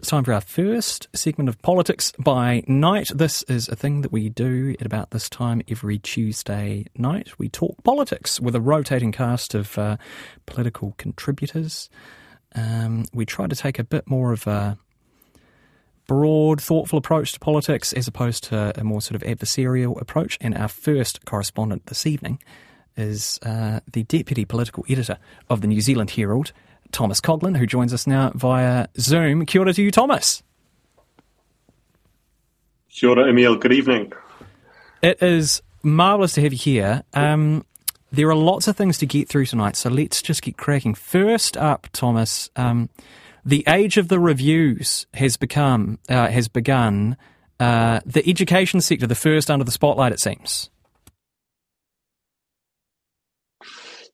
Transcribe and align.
It's 0.00 0.08
time 0.08 0.24
for 0.24 0.32
our 0.32 0.40
first 0.40 1.08
segment 1.14 1.50
of 1.50 1.60
Politics 1.60 2.10
by 2.18 2.62
Night. 2.66 3.10
This 3.14 3.42
is 3.42 3.68
a 3.68 3.76
thing 3.76 4.00
that 4.00 4.10
we 4.10 4.30
do 4.30 4.74
at 4.80 4.86
about 4.86 5.10
this 5.10 5.28
time 5.28 5.60
every 5.68 5.98
Tuesday 5.98 6.86
night. 6.96 7.38
We 7.38 7.50
talk 7.50 7.84
politics 7.84 8.40
with 8.40 8.54
a 8.54 8.62
rotating 8.62 9.12
cast 9.12 9.54
of 9.54 9.76
uh, 9.76 9.98
political 10.46 10.94
contributors. 10.96 11.90
Um, 12.54 13.04
we 13.12 13.26
try 13.26 13.46
to 13.46 13.54
take 13.54 13.78
a 13.78 13.84
bit 13.84 14.08
more 14.08 14.32
of 14.32 14.46
a 14.46 14.78
broad, 16.06 16.62
thoughtful 16.62 16.98
approach 16.98 17.32
to 17.32 17.38
politics 17.38 17.92
as 17.92 18.08
opposed 18.08 18.44
to 18.44 18.72
a 18.80 18.82
more 18.82 19.02
sort 19.02 19.22
of 19.22 19.28
adversarial 19.28 20.00
approach. 20.00 20.38
And 20.40 20.56
our 20.56 20.68
first 20.68 21.26
correspondent 21.26 21.84
this 21.86 22.06
evening 22.06 22.42
is 22.96 23.38
uh, 23.42 23.80
the 23.92 24.04
deputy 24.04 24.46
political 24.46 24.82
editor 24.88 25.18
of 25.50 25.60
the 25.60 25.66
New 25.66 25.82
Zealand 25.82 26.12
Herald, 26.12 26.52
Thomas 26.92 27.20
Coughlan, 27.20 27.56
who 27.56 27.66
joins 27.66 27.92
us 27.92 28.06
now 28.06 28.32
via 28.34 28.86
Zoom. 28.98 29.46
Kia 29.46 29.60
ora 29.62 29.72
to 29.72 29.82
you, 29.82 29.90
Thomas. 29.90 30.42
Kia 32.88 33.10
ora, 33.10 33.28
Emile. 33.28 33.56
Good 33.56 33.72
evening. 33.72 34.12
It 35.02 35.22
is 35.22 35.62
marvellous 35.82 36.34
to 36.34 36.42
have 36.42 36.52
you 36.52 36.58
here. 36.58 37.02
Um, 37.14 37.64
there 38.12 38.28
are 38.28 38.34
lots 38.34 38.66
of 38.66 38.76
things 38.76 38.98
to 38.98 39.06
get 39.06 39.28
through 39.28 39.46
tonight, 39.46 39.76
so 39.76 39.88
let's 39.88 40.20
just 40.20 40.42
get 40.42 40.56
cracking. 40.56 40.94
First 40.94 41.56
up, 41.56 41.86
Thomas, 41.92 42.50
um, 42.56 42.90
the 43.44 43.64
age 43.68 43.96
of 43.96 44.08
the 44.08 44.18
reviews 44.18 45.06
has 45.14 45.36
become 45.36 45.98
uh, 46.08 46.28
has 46.28 46.48
begun. 46.48 47.16
Uh, 47.58 48.00
the 48.06 48.26
education 48.28 48.80
sector, 48.80 49.06
the 49.06 49.14
first 49.14 49.50
under 49.50 49.64
the 49.64 49.70
spotlight, 49.70 50.12
it 50.12 50.20
seems. 50.20 50.69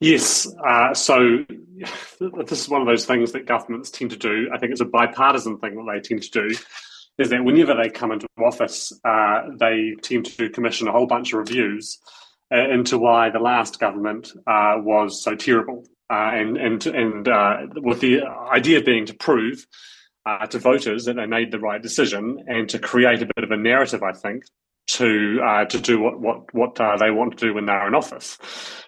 Yes. 0.00 0.46
Uh, 0.66 0.94
so 0.94 1.44
this 2.20 2.60
is 2.60 2.68
one 2.68 2.80
of 2.80 2.86
those 2.86 3.06
things 3.06 3.32
that 3.32 3.46
governments 3.46 3.90
tend 3.90 4.10
to 4.10 4.16
do. 4.16 4.50
I 4.52 4.58
think 4.58 4.72
it's 4.72 4.80
a 4.80 4.86
bipartisan 4.86 5.58
thing 5.58 5.76
that 5.76 5.92
they 5.92 6.00
tend 6.00 6.22
to 6.22 6.30
do. 6.30 6.56
Is 7.18 7.30
that 7.30 7.44
whenever 7.44 7.74
they 7.74 7.88
come 7.88 8.12
into 8.12 8.26
office, 8.38 8.92
uh, 9.02 9.44
they 9.58 9.94
tend 10.02 10.26
to 10.36 10.50
commission 10.50 10.86
a 10.86 10.92
whole 10.92 11.06
bunch 11.06 11.32
of 11.32 11.38
reviews 11.38 11.98
uh, 12.52 12.68
into 12.68 12.98
why 12.98 13.30
the 13.30 13.38
last 13.38 13.80
government 13.80 14.32
uh, 14.46 14.74
was 14.76 15.22
so 15.22 15.34
terrible, 15.34 15.84
uh, 16.10 16.30
and 16.34 16.58
and 16.58 16.86
and 16.86 17.26
uh, 17.26 17.66
with 17.76 18.00
the 18.00 18.20
idea 18.52 18.82
being 18.82 19.06
to 19.06 19.14
prove 19.14 19.66
to 20.50 20.58
voters 20.58 21.04
that 21.04 21.14
they 21.14 21.24
made 21.24 21.52
the 21.52 21.58
right 21.58 21.80
decision 21.80 22.44
and 22.48 22.68
to 22.68 22.80
create 22.80 23.22
a 23.22 23.26
bit 23.34 23.44
of 23.44 23.50
a 23.50 23.56
narrative. 23.56 24.02
I 24.02 24.12
think 24.12 24.44
to 24.86 25.40
uh, 25.44 25.64
to 25.64 25.80
do 25.80 26.00
what 26.00 26.20
what 26.20 26.54
what 26.54 26.80
uh, 26.80 26.96
they 26.96 27.10
want 27.10 27.36
to 27.36 27.46
do 27.46 27.54
when 27.54 27.66
they're 27.66 27.86
in 27.86 27.94
office. 27.94 28.38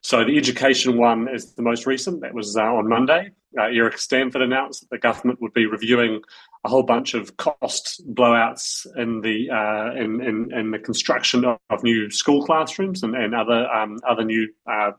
So 0.03 0.25
the 0.25 0.37
education 0.37 0.97
one 0.97 1.29
is 1.33 1.55
the 1.55 1.63
most 1.63 1.87
recent. 1.87 2.21
That 2.21 2.35
was 2.35 2.57
uh, 2.57 2.63
on 2.63 2.89
Monday. 2.89 3.31
Uh, 3.59 3.65
Erica 3.65 3.99
Stanford 3.99 4.43
announced 4.43 4.83
that 4.83 4.91
the 4.91 4.99
government 4.99 5.41
would 5.41 5.55
be 5.55 5.67
reviewing 5.67 6.21
a 6.65 6.69
whole 6.69 6.83
bunch 6.83 7.15
of 7.15 7.37
cost 7.37 8.03
blowouts 8.15 8.87
in 8.97 9.21
the 9.23 9.51
uh, 9.51 9.93
in, 9.95 10.21
in, 10.21 10.53
in 10.53 10.71
the 10.71 10.79
construction 10.79 11.45
of, 11.45 11.59
of, 11.71 11.83
new 11.83 12.11
school 12.11 12.45
classrooms 12.45 13.03
and, 13.03 13.17
and 13.17 13.35
other 13.35 13.69
um, 13.71 13.99
other 14.09 14.25
new 14.25 14.49
uh, 14.71 14.93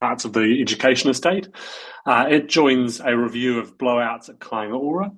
parts 0.00 0.24
of 0.24 0.32
the 0.32 0.60
education 0.60 1.10
estate. 1.10 1.48
it 2.06 2.48
joins 2.48 3.00
a 3.00 3.16
review 3.16 3.58
of 3.58 3.78
blowouts 3.78 4.28
at 4.28 4.38
Kāinga 4.40 4.78
Ora, 4.78 5.12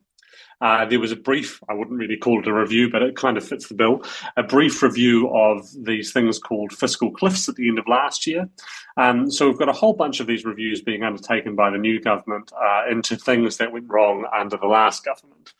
uh, 0.60 0.84
there 0.86 1.00
was 1.00 1.12
a 1.12 1.16
brief, 1.16 1.60
I 1.69 1.74
wouldn't 1.74 1.98
really 1.98 2.16
call 2.16 2.41
it 2.41 2.48
a 2.48 2.52
review, 2.52 2.91
but 2.91 3.02
it 3.02 3.16
kind 3.16 3.36
of 3.36 3.46
fits 3.46 3.69
the 3.69 3.74
bill, 3.74 4.02
a 4.36 4.42
brief 4.42 4.82
review 4.82 5.28
of 5.34 5.69
these 5.84 6.12
things 6.12 6.38
called 6.38 6.72
fiscal 6.72 7.10
cliffs 7.10 7.48
at 7.48 7.54
the 7.54 7.69
end 7.69 7.78
of 7.78 7.86
last 7.86 8.26
year. 8.26 8.48
Um, 8.96 9.30
so 9.30 9.48
we've 9.48 9.58
got 9.58 9.69
a 9.69 9.72
whole 9.72 9.94
bunch 9.94 10.20
of 10.20 10.26
these 10.26 10.44
reviews 10.44 10.82
being 10.82 11.04
undertaken 11.04 11.54
by 11.54 11.70
the 11.70 11.78
new 11.78 12.00
government 12.00 12.50
uh, 12.60 12.91
into 12.91 13.16
things 13.16 13.56
that 13.58 13.72
went 13.72 13.88
wrong 13.88 14.26
under 14.36 14.56
the 14.56 14.66
last 14.66 15.04
government. 15.04 15.54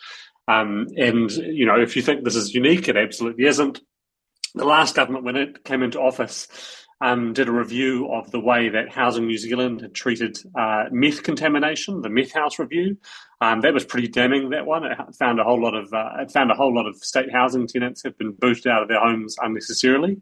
Um, 0.49 0.89
and, 0.97 1.31
you 1.31 1.67
know, 1.67 1.79
if 1.79 1.95
you 1.95 2.03
think 2.03 2.25
this 2.25 2.37
is 2.37 2.55
unique, 2.55 2.89
it 2.89 2.97
absolutely 2.97 3.45
isn't. 3.45 3.81
The 4.55 4.65
last 4.65 4.95
government, 4.95 5.25
when 5.25 5.37
it 5.37 5.63
came 5.63 5.83
into 5.83 6.01
office, 6.01 6.49
um, 7.01 7.33
did 7.33 7.49
a 7.49 7.53
review 7.53 8.11
of 8.13 8.31
the 8.31 8.41
way 8.41 8.69
that 8.69 8.91
Housing 8.91 9.27
New 9.27 9.39
Zealand 9.39 9.81
had 9.81 9.95
treated 9.95 10.39
uh, 10.59 10.85
meth 10.91 11.23
contamination, 11.23 12.03
the 12.03 12.09
meth 12.09 12.33
house 12.33 12.59
review. 12.59 12.97
Um, 13.41 13.61
that 13.61 13.73
was 13.73 13.85
pretty 13.85 14.09
damning. 14.09 14.51
That 14.51 14.67
one 14.67 14.85
it 14.85 14.99
found 15.17 15.39
a 15.39 15.45
whole 15.45 15.63
lot 15.63 15.75
of 15.75 15.93
uh, 15.93 16.11
it 16.19 16.33
found 16.33 16.51
a 16.51 16.55
whole 16.55 16.75
lot 16.75 16.87
of 16.87 16.97
state 16.97 17.31
housing 17.33 17.69
tenants 17.69 18.03
have 18.03 18.19
been 18.19 18.33
booted 18.33 18.67
out 18.67 18.83
of 18.83 18.89
their 18.89 19.01
homes 19.01 19.37
unnecessarily, 19.41 20.21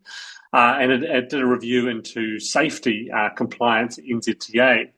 uh, 0.52 0.76
and 0.78 0.92
it, 0.92 1.02
it, 1.02 1.30
did 1.30 1.40
a 1.40 1.46
review 1.46 1.88
into 1.88 2.38
safety 2.38 3.10
uh, 3.10 3.30
compliance 3.30 3.98
NZTA. 3.98 4.90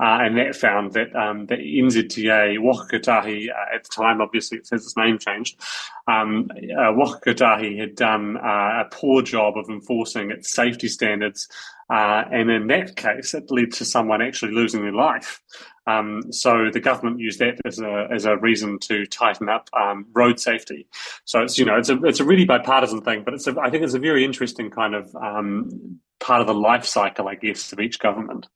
Uh, 0.00 0.18
and 0.22 0.38
that 0.38 0.56
found 0.56 0.92
that 0.94 1.14
um, 1.14 1.46
the 1.46 1.56
NZTA, 1.56 2.58
Waka 2.58 2.98
Kotahi, 2.98 3.50
uh, 3.50 3.74
at 3.74 3.84
the 3.84 3.90
time, 3.90 4.20
obviously 4.20 4.58
it 4.58 4.66
says 4.66 4.84
its 4.84 4.96
name 4.96 5.18
changed, 5.18 5.60
um, 6.08 6.48
uh, 6.76 6.92
had 7.26 7.94
done 7.96 8.38
uh, 8.38 8.84
a 8.84 8.88
poor 8.90 9.20
job 9.20 9.58
of 9.58 9.68
enforcing 9.68 10.30
its 10.30 10.50
safety 10.50 10.88
standards. 10.88 11.48
Uh, 11.90 12.24
and 12.30 12.50
in 12.50 12.68
that 12.68 12.96
case, 12.96 13.34
it 13.34 13.50
led 13.50 13.72
to 13.72 13.84
someone 13.84 14.22
actually 14.22 14.52
losing 14.52 14.82
their 14.82 14.92
life. 14.92 15.42
Um, 15.86 16.32
so 16.32 16.70
the 16.72 16.80
government 16.80 17.18
used 17.18 17.40
that 17.40 17.58
as 17.64 17.80
a 17.80 18.06
as 18.12 18.24
a 18.24 18.36
reason 18.36 18.78
to 18.80 19.06
tighten 19.06 19.48
up 19.48 19.68
um, 19.72 20.06
road 20.12 20.38
safety. 20.38 20.86
So 21.24 21.40
it's 21.40 21.58
you 21.58 21.64
know 21.64 21.76
it's 21.76 21.88
a 21.88 21.98
it's 22.04 22.20
a 22.20 22.24
really 22.24 22.44
bipartisan 22.44 23.00
thing, 23.00 23.22
but 23.24 23.34
it's 23.34 23.48
a, 23.48 23.56
I 23.60 23.70
think 23.70 23.82
it's 23.82 23.94
a 23.94 23.98
very 23.98 24.24
interesting 24.24 24.70
kind 24.70 24.94
of 24.94 25.14
um, 25.16 25.98
part 26.20 26.40
of 26.40 26.46
the 26.46 26.54
life 26.54 26.84
cycle, 26.84 27.26
I 27.26 27.34
guess, 27.34 27.72
of 27.72 27.80
each 27.80 27.98
government. 27.98 28.46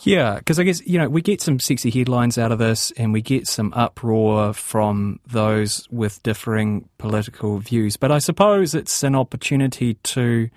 Yeah, 0.00 0.36
because 0.36 0.58
I 0.60 0.64
guess, 0.64 0.86
you 0.86 0.98
know, 0.98 1.08
we 1.08 1.22
get 1.22 1.40
some 1.40 1.58
sexy 1.58 1.90
headlines 1.90 2.38
out 2.38 2.52
of 2.52 2.58
this 2.58 2.92
and 2.96 3.12
we 3.12 3.22
get 3.22 3.48
some 3.48 3.72
uproar 3.74 4.52
from 4.52 5.18
those 5.26 5.88
with 5.90 6.22
differing 6.22 6.88
political 6.98 7.58
views. 7.58 7.96
But 7.96 8.12
I 8.12 8.18
suppose 8.18 8.74
it's 8.74 9.02
an 9.02 9.14
opportunity 9.14 9.94
to 9.94 10.48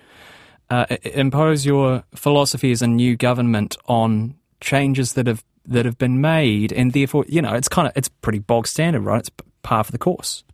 uh, 0.70 0.86
impose 1.02 1.66
your 1.66 2.04
philosophy 2.14 2.70
as 2.70 2.82
a 2.82 2.86
new 2.86 3.16
government 3.16 3.76
on 3.86 4.36
changes 4.60 5.14
that 5.14 5.26
have 5.26 5.44
that 5.66 5.84
have 5.84 5.98
been 5.98 6.20
made, 6.20 6.72
and 6.72 6.92
therefore, 6.92 7.24
you 7.28 7.42
know, 7.42 7.54
it's 7.54 7.68
kind 7.68 7.86
of 7.86 7.92
it's 7.96 8.08
pretty 8.08 8.38
bog 8.38 8.66
standard, 8.66 9.00
right? 9.02 9.20
It's 9.20 9.30
par 9.62 9.84
for 9.84 9.92
the 9.92 9.98
course. 9.98 10.44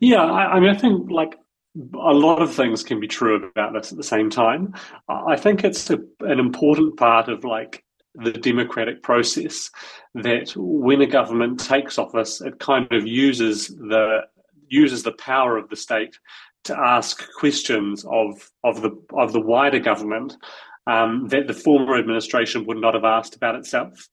Yeah, 0.00 0.22
I, 0.22 0.54
I 0.54 0.60
mean, 0.60 0.70
I 0.70 0.74
think 0.76 1.10
like 1.10 1.38
a 1.76 2.12
lot 2.12 2.42
of 2.42 2.54
things 2.54 2.82
can 2.82 3.00
be 3.00 3.08
true 3.08 3.36
about 3.36 3.72
this 3.72 3.92
at 3.92 3.98
the 3.98 4.04
same 4.04 4.30
time. 4.30 4.74
I 5.08 5.36
think 5.36 5.64
it's 5.64 5.90
a, 5.90 5.98
an 6.20 6.40
important 6.40 6.96
part 6.96 7.28
of 7.28 7.44
like 7.44 7.84
the 8.14 8.32
democratic 8.32 9.02
process 9.02 9.70
that 10.14 10.52
when 10.56 11.00
a 11.02 11.06
government 11.06 11.60
takes 11.60 11.98
office, 11.98 12.40
it 12.40 12.58
kind 12.58 12.90
of 12.92 13.06
uses 13.06 13.68
the 13.68 14.22
uses 14.70 15.02
the 15.02 15.12
power 15.12 15.56
of 15.56 15.68
the 15.70 15.76
state 15.76 16.18
to 16.64 16.78
ask 16.78 17.26
questions 17.38 18.04
of 18.10 18.50
of 18.64 18.82
the 18.82 18.90
of 19.12 19.32
the 19.32 19.40
wider 19.40 19.78
government 19.78 20.36
um, 20.86 21.28
that 21.28 21.46
the 21.46 21.54
former 21.54 21.96
administration 21.96 22.66
would 22.66 22.78
not 22.78 22.94
have 22.94 23.04
asked 23.04 23.36
about 23.36 23.54
itself. 23.54 24.08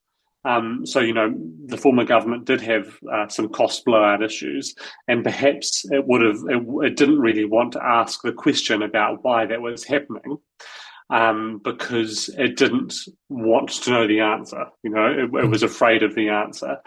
Um, 0.45 0.85
so, 0.85 0.99
you 0.99 1.13
know, 1.13 1.33
the 1.65 1.77
former 1.77 2.05
government 2.05 2.45
did 2.45 2.61
have 2.61 2.99
uh, 3.11 3.27
some 3.27 3.49
cost 3.49 3.83
blowout 3.83 4.21
issues, 4.21 4.75
and 5.07 5.23
perhaps 5.23 5.85
it 5.91 6.05
would 6.05 6.21
have, 6.21 6.37
it, 6.47 6.85
it, 6.85 6.95
didn't 6.95 7.19
really 7.19 7.45
want 7.45 7.73
to 7.73 7.83
ask 7.83 8.21
the 8.21 8.31
question 8.31 8.83
about 8.83 9.23
why 9.23 9.47
that 9.47 9.61
was 9.61 9.83
happening 9.83 10.37
um, 11.09 11.61
because 11.63 12.29
it 12.37 12.57
didn't 12.57 12.93
want 13.27 13.69
to 13.69 13.89
know 13.89 14.07
the 14.07 14.19
answer. 14.19 14.65
You 14.83 14.91
know, 14.91 15.07
it, 15.07 15.43
it 15.43 15.49
was 15.49 15.63
afraid 15.63 16.03
of 16.03 16.13
the 16.13 16.29
answer. 16.29 16.77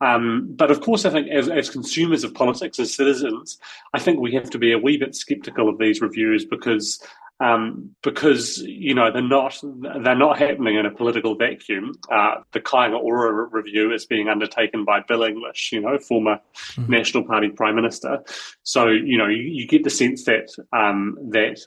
Um, 0.00 0.54
but 0.54 0.70
of 0.70 0.80
course, 0.80 1.04
I 1.04 1.10
think 1.10 1.28
as, 1.28 1.48
as 1.48 1.70
consumers 1.70 2.24
of 2.24 2.34
politics, 2.34 2.78
as 2.78 2.94
citizens, 2.94 3.58
I 3.94 3.98
think 3.98 4.20
we 4.20 4.34
have 4.34 4.50
to 4.50 4.58
be 4.58 4.72
a 4.72 4.78
wee 4.78 4.96
bit 4.96 5.14
skeptical 5.14 5.68
of 5.68 5.78
these 5.78 6.00
reviews 6.00 6.44
because 6.44 7.02
um, 7.40 7.94
because 8.02 8.58
you 8.58 8.94
know 8.94 9.12
they're 9.12 9.22
not 9.22 9.60
they're 10.02 10.14
not 10.16 10.38
happening 10.38 10.76
in 10.76 10.86
a 10.86 10.90
political 10.90 11.36
vacuum. 11.36 11.94
Uh, 12.10 12.36
the 12.52 12.60
Kāinga 12.60 12.98
Ora 13.00 13.48
review 13.50 13.92
is 13.92 14.06
being 14.06 14.28
undertaken 14.28 14.84
by 14.84 15.00
Bill 15.00 15.22
English, 15.22 15.70
you 15.72 15.80
know, 15.80 15.98
former 15.98 16.40
mm-hmm. 16.54 16.90
National 16.90 17.24
Party 17.24 17.48
Prime 17.48 17.76
Minister. 17.76 18.22
So 18.62 18.88
you 18.88 19.16
know 19.16 19.28
you, 19.28 19.42
you 19.42 19.66
get 19.66 19.84
the 19.84 19.90
sense 19.90 20.24
that 20.24 20.48
um, 20.72 21.16
that 21.30 21.64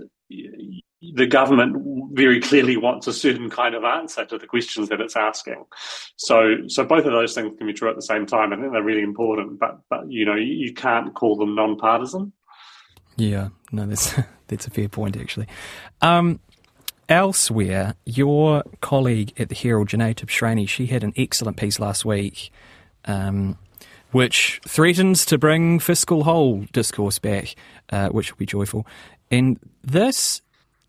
the 1.01 1.25
government 1.25 2.12
very 2.13 2.39
clearly 2.39 2.77
wants 2.77 3.07
a 3.07 3.13
certain 3.13 3.50
kind 3.50 3.73
of 3.73 3.83
answer 3.83 4.23
to 4.23 4.38
the 4.38 4.45
questions 4.45 4.89
that 4.89 5.01
it's 5.01 5.15
asking. 5.15 5.65
So, 6.15 6.57
so 6.68 6.85
both 6.85 7.06
of 7.06 7.12
those 7.12 7.33
things 7.33 7.57
can 7.57 7.65
be 7.65 7.73
true 7.73 7.89
at 7.89 7.95
the 7.95 8.03
same 8.03 8.27
time. 8.27 8.53
I 8.53 8.57
think 8.57 8.71
they're 8.71 8.83
really 8.83 9.01
important, 9.01 9.59
but 9.59 9.79
but 9.89 10.12
you 10.12 10.25
know 10.25 10.35
you, 10.35 10.53
you 10.53 10.73
can't 10.73 11.13
call 11.15 11.35
them 11.35 11.56
non-partisan. 11.56 12.33
Yeah, 13.16 13.50
no, 13.72 13.86
that's 13.86 14.13
that's 14.48 14.68
a 14.68 14.69
fair 14.69 14.90
point 14.90 15.18
actually. 15.18 15.48
Um, 16.02 16.40
elsewhere, 17.10 17.96
your 18.06 18.63
colleague 18.81 19.34
at 19.40 19.50
the 19.50 19.56
Herald, 19.56 19.90
Jenée 19.90 20.16
Tibshraeny, 20.16 20.68
she 20.68 20.88
had 20.88 21.04
an 21.04 21.13
excellent 21.16 21.58
piece 21.58 21.80
last 21.80 22.06
week. 22.06 22.52
Um, 23.06 23.58
which 24.12 24.60
threatens 24.68 25.25
to 25.25 25.38
bring 25.38 25.80
fiscal 25.80 26.25
hole 26.25 26.66
discourse 26.74 27.18
back, 27.18 27.56
uh, 27.92 28.10
which 28.10 28.30
will 28.30 28.38
be 28.38 28.46
joyful. 28.46 28.86
And 29.31 29.57
this 29.81 30.42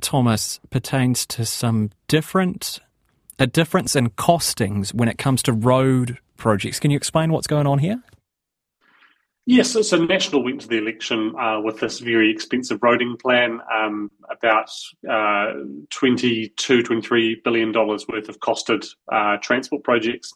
Thomas, 0.02 0.60
pertains 0.68 1.24
to 1.26 1.46
some 1.46 1.90
different 2.08 2.80
a 3.38 3.46
difference 3.46 3.96
in 3.96 4.10
costings 4.10 4.92
when 4.92 5.08
it 5.08 5.16
comes 5.16 5.42
to 5.44 5.52
road 5.52 6.18
projects. 6.36 6.78
Can 6.78 6.90
you 6.90 6.96
explain 6.96 7.32
what's 7.32 7.46
going 7.46 7.66
on 7.66 7.78
here? 7.78 8.02
Yes, 9.44 9.72
so, 9.72 9.96
National 9.96 10.44
went 10.44 10.60
to 10.60 10.68
the 10.68 10.78
election 10.78 11.34
uh, 11.36 11.60
with 11.60 11.80
this 11.80 11.98
very 11.98 12.30
expensive 12.30 12.78
roading 12.78 13.18
plan, 13.18 13.58
um, 13.74 14.08
about 14.30 14.70
uh, 15.10 15.54
22, 15.90 16.84
23 16.84 17.40
billion 17.42 17.72
dollars 17.72 18.06
worth 18.06 18.28
of 18.28 18.38
costed 18.38 18.86
uh, 19.10 19.38
transport 19.42 19.82
projects. 19.82 20.32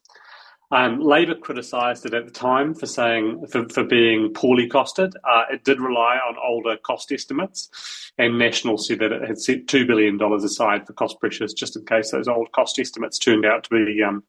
Um, 0.73 0.99
Labor 0.99 1.37
criticised 1.37 2.05
it 2.07 2.15
at 2.15 2.25
the 2.25 2.33
time 2.33 2.75
for 2.75 2.87
saying 2.87 3.47
for, 3.47 3.69
for 3.69 3.85
being 3.85 4.33
poorly 4.35 4.69
costed. 4.69 5.13
Uh, 5.23 5.45
it 5.53 5.63
did 5.63 5.81
rely 5.81 6.19
on 6.29 6.35
older 6.45 6.77
cost 6.77 7.13
estimates, 7.13 8.11
and 8.19 8.37
National 8.37 8.77
said 8.77 8.99
that 8.99 9.13
it 9.13 9.23
had 9.23 9.39
set 9.39 9.69
two 9.69 9.87
billion 9.87 10.19
dollars 10.19 10.43
aside 10.43 10.85
for 10.85 10.95
cost 10.95 11.21
pressures, 11.21 11.55
just 11.55 11.77
in 11.77 11.85
case 11.85 12.11
those 12.11 12.27
old 12.27 12.51
cost 12.51 12.81
estimates 12.81 13.21
turned 13.21 13.47
out 13.47 13.63
to 13.63 13.71
be 13.71 14.03
um, 14.03 14.25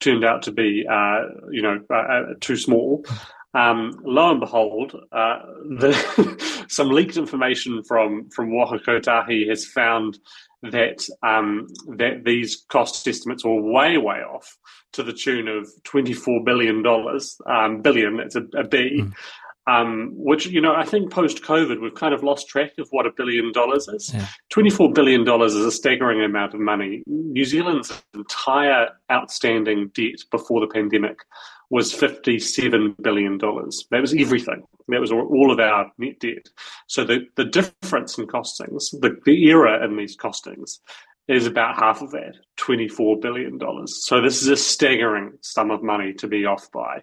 turned 0.00 0.24
out 0.24 0.42
to 0.44 0.52
be 0.52 0.86
uh, 0.90 1.24
you 1.50 1.60
know 1.60 1.80
uh, 1.90 1.94
uh 1.94 2.22
too 2.40 2.56
small. 2.56 3.04
Um, 3.56 3.98
lo 4.04 4.32
and 4.32 4.40
behold, 4.40 4.92
uh, 5.12 5.38
the, 5.78 6.64
some 6.68 6.90
leaked 6.90 7.16
information 7.16 7.82
from 7.82 8.28
from 8.28 8.54
Waka 8.54 8.78
Kotahi 8.78 9.48
has 9.48 9.64
found 9.64 10.18
that 10.62 11.08
um, 11.22 11.66
that 11.96 12.24
these 12.24 12.66
cost 12.68 13.08
estimates 13.08 13.44
were 13.44 13.60
way 13.60 13.96
way 13.96 14.18
off 14.18 14.58
to 14.92 15.02
the 15.02 15.12
tune 15.12 15.48
of 15.48 15.68
twenty 15.84 16.12
four 16.12 16.44
billion 16.44 16.82
dollars 16.82 17.40
um, 17.46 17.80
billion. 17.80 18.20
It's 18.20 18.36
a, 18.36 18.42
a 18.54 18.64
B. 18.64 19.00
Mm. 19.00 19.12
Um, 19.68 20.12
which 20.14 20.46
you 20.46 20.60
know 20.60 20.76
I 20.76 20.84
think 20.84 21.10
post 21.10 21.42
COVID 21.42 21.80
we've 21.80 21.94
kind 21.94 22.14
of 22.14 22.22
lost 22.22 22.46
track 22.46 22.72
of 22.78 22.86
what 22.90 23.06
a 23.06 23.10
billion 23.10 23.52
dollars 23.52 23.88
is. 23.88 24.12
Yeah. 24.14 24.26
Twenty 24.50 24.70
four 24.70 24.92
billion 24.92 25.24
dollars 25.24 25.54
is 25.54 25.64
a 25.64 25.72
staggering 25.72 26.22
amount 26.22 26.54
of 26.54 26.60
money. 26.60 27.02
New 27.06 27.44
Zealand's 27.44 27.90
entire 28.14 28.90
outstanding 29.10 29.88
debt 29.94 30.20
before 30.30 30.60
the 30.60 30.68
pandemic 30.68 31.18
was 31.70 31.92
$57 31.92 32.94
billion. 33.02 33.38
That 33.38 34.00
was 34.00 34.14
everything. 34.16 34.62
That 34.88 35.00
was 35.00 35.10
all 35.10 35.50
of 35.50 35.58
our 35.58 35.90
net 35.98 36.20
debt. 36.20 36.48
So 36.86 37.04
the, 37.04 37.26
the 37.34 37.44
difference 37.44 38.18
in 38.18 38.26
costings, 38.26 38.90
the, 39.00 39.16
the 39.24 39.50
error 39.50 39.82
in 39.84 39.96
these 39.96 40.16
costings, 40.16 40.78
is 41.28 41.46
about 41.46 41.76
half 41.76 42.02
of 42.02 42.12
that, 42.12 42.34
$24 42.56 43.20
billion. 43.20 43.58
So 43.88 44.20
this 44.20 44.42
is 44.42 44.48
a 44.48 44.56
staggering 44.56 45.32
sum 45.40 45.72
of 45.72 45.82
money 45.82 46.12
to 46.14 46.28
be 46.28 46.46
off 46.46 46.70
by. 46.70 47.02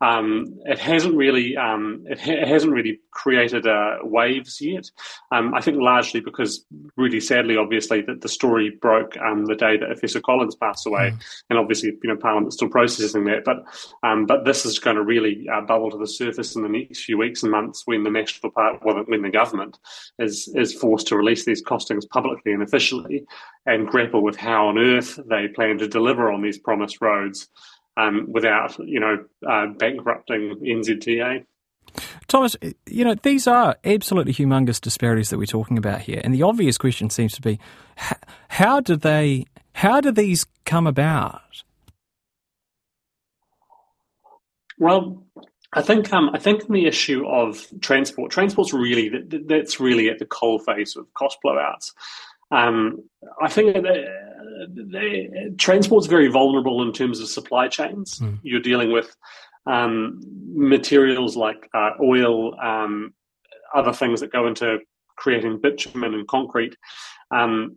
Um, 0.00 0.58
it 0.64 0.78
hasn't 0.78 1.14
really 1.14 1.56
um, 1.56 2.04
it, 2.08 2.20
ha- 2.20 2.32
it, 2.32 2.48
hasn't 2.48 2.72
really 2.72 3.00
created 3.10 3.66
uh, 3.66 3.98
waves 4.02 4.60
yet. 4.60 4.90
Um, 5.32 5.54
I 5.54 5.60
think 5.60 5.78
largely 5.80 6.20
because, 6.20 6.64
really 6.96 7.20
sadly, 7.20 7.56
obviously, 7.56 8.02
that 8.02 8.20
the 8.20 8.28
story 8.28 8.70
broke 8.70 9.16
um, 9.18 9.46
the 9.46 9.54
day 9.54 9.76
that 9.76 9.88
Efeso 9.88 10.22
Collins 10.22 10.56
passed 10.56 10.86
away, 10.86 11.10
mm. 11.10 11.22
and 11.50 11.58
obviously, 11.58 11.96
you 12.02 12.10
know, 12.10 12.16
Parliament's 12.16 12.56
still 12.56 12.68
processing 12.68 13.24
that. 13.24 13.44
But 13.44 13.64
um, 14.02 14.26
but 14.26 14.44
this 14.44 14.66
is 14.66 14.78
going 14.78 14.96
to 14.96 15.02
really 15.02 15.46
uh, 15.48 15.60
bubble 15.62 15.90
to 15.90 15.98
the 15.98 16.06
surface 16.06 16.56
in 16.56 16.62
the 16.62 16.68
next 16.68 17.04
few 17.04 17.18
weeks 17.18 17.42
and 17.42 17.52
months 17.52 17.82
when 17.86 18.04
the 18.04 18.10
national 18.10 18.52
part, 18.52 18.84
well, 18.84 19.02
when 19.06 19.22
the 19.22 19.30
government 19.30 19.78
is 20.18 20.48
is 20.54 20.74
forced 20.74 21.06
to 21.08 21.16
release 21.16 21.44
these 21.44 21.62
costings 21.62 22.08
publicly 22.08 22.52
and 22.52 22.62
officially, 22.62 23.24
and 23.66 23.88
grapple 23.88 24.22
with 24.22 24.36
how 24.36 24.68
on 24.68 24.78
earth 24.78 25.18
they 25.26 25.48
plan 25.48 25.78
to 25.78 25.88
deliver 25.88 26.30
on 26.30 26.42
these 26.42 26.58
promised 26.58 27.00
roads 27.00 27.48
um, 27.96 28.26
without, 28.30 28.78
you 28.78 29.00
know, 29.00 29.24
uh, 29.48 29.66
bankrupting 29.78 30.60
NZTA. 30.62 31.44
Thomas, 32.26 32.56
you 32.86 33.04
know, 33.04 33.14
these 33.22 33.46
are 33.46 33.76
absolutely 33.84 34.32
humongous 34.32 34.80
disparities 34.80 35.30
that 35.30 35.38
we're 35.38 35.46
talking 35.46 35.78
about 35.78 36.00
here. 36.00 36.20
And 36.24 36.34
the 36.34 36.42
obvious 36.42 36.78
question 36.78 37.10
seems 37.10 37.34
to 37.34 37.42
be 37.42 37.60
how 38.48 38.80
do 38.80 38.96
they, 38.96 39.46
how 39.74 40.00
do 40.00 40.10
these 40.10 40.46
come 40.64 40.86
about? 40.86 41.62
Well, 44.78 45.24
I 45.72 45.82
think 45.82 46.12
um, 46.12 46.30
I 46.32 46.38
think 46.38 46.68
the 46.68 46.86
issue 46.86 47.26
of 47.26 47.66
transport, 47.80 48.30
transport's 48.30 48.72
really 48.72 49.10
that's 49.46 49.80
really 49.80 50.08
at 50.08 50.18
the 50.18 50.24
coal 50.24 50.58
face 50.58 50.96
of 50.96 51.12
cost 51.14 51.38
blowouts. 51.44 51.92
Um, 52.54 53.02
I 53.42 53.48
think 53.48 53.74
that, 53.74 54.24
transport's 55.58 56.06
very 56.06 56.28
vulnerable 56.28 56.80
in 56.82 56.92
terms 56.92 57.20
of 57.20 57.28
supply 57.28 57.68
chains. 57.68 58.20
Mm. 58.20 58.38
You're 58.42 58.60
dealing 58.60 58.92
with 58.92 59.14
um, 59.66 60.20
materials 60.54 61.36
like 61.36 61.68
uh, 61.74 61.90
oil, 62.00 62.58
um, 62.60 63.12
other 63.74 63.92
things 63.92 64.20
that 64.20 64.32
go 64.32 64.46
into 64.46 64.78
creating 65.16 65.60
bitumen 65.60 66.14
and 66.14 66.26
concrete. 66.28 66.76
Um, 67.30 67.76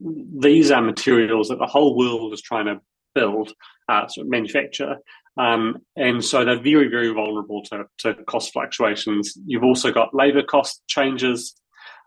these 0.00 0.70
are 0.70 0.82
materials 0.82 1.48
that 1.48 1.58
the 1.58 1.66
whole 1.66 1.96
world 1.96 2.32
is 2.32 2.42
trying 2.42 2.66
to 2.66 2.80
build, 3.14 3.52
uh, 3.88 4.08
sort 4.08 4.26
of 4.26 4.30
manufacture. 4.30 4.96
Um, 5.38 5.78
and 5.96 6.24
so 6.24 6.44
they're 6.44 6.60
very, 6.60 6.88
very 6.88 7.12
vulnerable 7.12 7.62
to, 7.64 7.84
to 7.98 8.14
cost 8.24 8.52
fluctuations. 8.52 9.34
You've 9.46 9.64
also 9.64 9.92
got 9.92 10.14
labour 10.14 10.42
cost 10.42 10.82
changes 10.88 11.54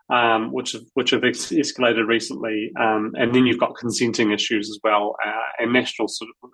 um, 0.10 0.52
which 0.52 0.72
have, 0.72 0.82
which 0.96 1.12
have 1.12 1.22
escalated 1.22 2.08
recently, 2.08 2.72
um, 2.80 3.14
and 3.16 3.34
then 3.34 3.46
you've 3.46 3.60
got 3.60 3.76
consenting 3.78 4.32
issues 4.32 4.70
as 4.70 4.80
well. 4.84 5.16
Uh, 5.26 5.32
and 5.60 5.74
National 5.74 6.10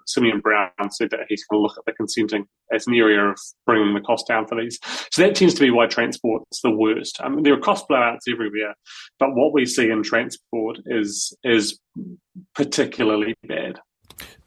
Simeon 0.08 0.42
Brown 0.42 0.70
said 0.92 1.10
that 1.12 1.22
he's 1.30 1.46
going 1.46 1.60
to 1.60 1.64
look 1.64 1.78
at 1.78 1.86
the 1.86 1.94
consenting 1.94 2.46
as 2.74 2.86
an 2.88 2.96
area 2.96 3.22
of 3.22 3.40
bringing 3.66 3.94
the 3.94 4.02
cost 4.02 4.28
down 4.28 4.46
for 4.48 4.60
these. 4.60 4.80
So 5.12 5.22
that 5.22 5.36
tends 5.36 5.54
to 5.56 5.62
be 5.62 5.72
why 5.72 5.88
transport's 5.88 6.62
the 6.62 6.72
worst. 6.72 7.20
I 7.22 7.30
mean, 7.30 7.44
there 7.44 7.54
are 7.54 7.60
cost 7.60 7.88
blowouts 7.88 8.30
everywhere, 8.30 8.76
but 9.20 9.30
what 9.34 9.54
we 9.54 9.66
see 9.66 9.90
in 9.90 10.04
transport 10.04 10.80
is 10.86 11.36
is 11.44 11.80
particularly 12.56 13.36
bad. 13.48 13.80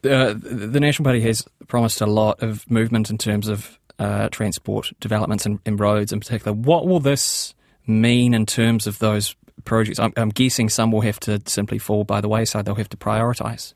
Uh, 0.03 0.33
the 0.33 0.79
National 0.79 1.03
Party 1.03 1.21
has 1.21 1.45
promised 1.67 2.01
a 2.01 2.05
lot 2.05 2.41
of 2.41 2.69
movement 2.69 3.09
in 3.09 3.17
terms 3.17 3.47
of 3.47 3.79
uh, 3.99 4.29
transport 4.29 4.91
developments 4.99 5.45
and 5.45 5.79
roads 5.79 6.13
in 6.13 6.19
particular. 6.19 6.53
What 6.53 6.87
will 6.87 7.01
this 7.01 7.53
mean 7.89 8.33
in 8.33 8.45
terms 8.45 8.87
of 8.87 8.99
those 8.99 9.35
projects? 9.65 9.99
I'm, 9.99 10.13
I'm 10.15 10.29
guessing 10.29 10.69
some 10.69 10.91
will 10.91 11.01
have 11.01 11.19
to 11.21 11.41
simply 11.45 11.79
fall 11.79 12.03
by 12.03 12.21
the 12.21 12.29
wayside. 12.29 12.65
They'll 12.65 12.75
have 12.75 12.89
to 12.89 12.97
prioritise. 12.97 13.73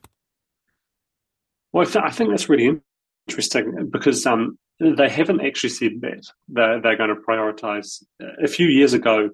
Well, 1.72 1.88
I, 1.88 1.91
th- 1.91 2.05
I, 2.05 2.12
think 2.12 2.29
that's 2.29 2.50
really 2.50 2.79
interesting 3.27 3.89
because 3.91 4.25
um, 4.25 4.58
they 4.79 5.10
haven't 5.10 5.41
actually 5.41 5.70
said 5.70 6.01
that 6.01 6.24
they're, 6.48 6.82
they're 6.82 6.98
going 6.98 7.10
to 7.10 7.15
prioritise. 7.15 8.03
A 8.43 8.48
few 8.48 8.67
years 8.67 8.93
ago, 8.93 9.29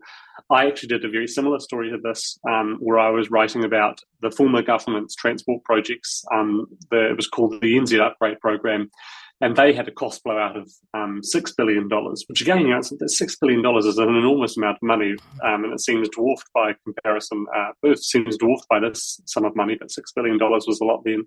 I 0.50 0.68
actually 0.68 0.90
did 0.90 1.06
a 1.06 1.10
very 1.10 1.28
similar 1.28 1.60
story 1.60 1.90
to 1.92 1.98
this, 1.98 2.38
um, 2.50 2.78
where 2.80 2.98
I 2.98 3.10
was 3.10 3.30
writing 3.30 3.64
about 3.64 4.00
the 4.22 4.32
former 4.32 4.62
government's 4.62 5.16
transport 5.16 5.64
projects. 5.64 6.24
Um, 6.34 6.68
the, 6.92 7.10
it 7.10 7.16
was 7.16 7.28
called 7.28 7.62
the 7.62 7.78
NZ 7.78 8.00
Upgrade 8.00 8.40
Program, 8.40 8.90
and 9.42 9.56
they 9.56 9.74
had 9.74 9.88
a 9.88 9.92
cost 9.92 10.24
blowout 10.24 10.58
of 10.58 10.70
um, 10.94 11.22
six 11.24 11.54
billion 11.54 11.88
dollars, 11.88 12.24
which 12.28 12.42
again, 12.42 12.62
you 12.62 12.70
know, 12.70 12.82
six 13.08 13.36
billion 13.38 13.62
dollars 13.62 13.86
is 13.86 13.98
an 13.98 14.10
enormous 14.10 14.58
amount 14.58 14.78
of 14.78 14.84
money, 14.84 15.16
um, 15.44 15.64
and 15.64 15.74
it 15.74 15.82
seems 15.82 16.10
dwarfed 16.10 16.50
by 16.54 16.74
comparison. 16.84 17.46
Uh, 17.56 17.72
it 17.84 18.00
seems 18.00 18.38
dwarfed 18.38 18.68
by 18.70 18.80
this 18.80 19.22
sum 19.26 19.46
of 19.46 19.56
money, 19.56 19.78
but 19.80 19.92
six 19.92 20.12
billion 20.12 20.38
dollars 20.38 20.66
was 20.68 20.80
a 20.82 20.86
lot 20.86 21.02
then. 21.06 21.24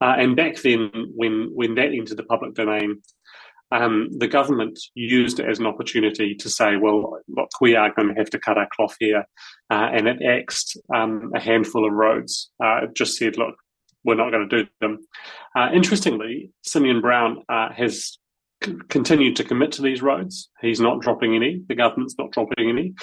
Uh, 0.00 0.14
and 0.18 0.36
back 0.36 0.56
then, 0.62 0.90
when 1.14 1.50
when 1.54 1.74
that 1.74 1.92
entered 1.92 2.18
the 2.18 2.24
public 2.24 2.54
domain, 2.54 3.00
um, 3.72 4.08
the 4.18 4.28
government 4.28 4.78
used 4.94 5.40
it 5.40 5.48
as 5.48 5.58
an 5.58 5.66
opportunity 5.66 6.34
to 6.34 6.48
say, 6.48 6.76
well, 6.76 7.18
look, 7.28 7.48
we 7.60 7.74
are 7.74 7.92
going 7.94 8.08
to 8.08 8.14
have 8.14 8.30
to 8.30 8.38
cut 8.38 8.58
our 8.58 8.68
cloth 8.74 8.94
here. 9.00 9.24
Uh, 9.70 9.88
and 9.92 10.06
it 10.06 10.22
axed 10.22 10.78
um, 10.94 11.32
a 11.34 11.40
handful 11.40 11.86
of 11.86 11.92
roads. 11.92 12.50
Uh, 12.62 12.84
it 12.84 12.94
just 12.94 13.16
said, 13.16 13.36
look, 13.36 13.56
we're 14.06 14.14
not 14.22 14.30
going 14.30 14.48
to 14.48 14.56
do 14.56 14.68
them. 14.80 14.98
Uh, 15.54 15.68
interestingly, 15.74 16.52
Simeon 16.62 17.00
Brown 17.00 17.42
uh, 17.48 17.70
has 17.72 18.18
c- 18.64 18.76
continued 18.88 19.36
to 19.36 19.44
commit 19.44 19.72
to 19.72 19.82
these 19.82 20.00
roads. 20.00 20.48
He's 20.62 20.80
not 20.80 21.00
dropping 21.00 21.34
any. 21.34 21.62
The 21.68 21.74
government's 21.74 22.16
not 22.18 22.30
dropping 22.30 22.68
any. 22.68 22.94